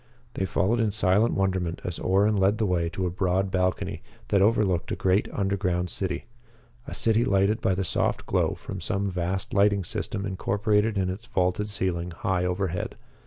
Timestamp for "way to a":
2.65-3.11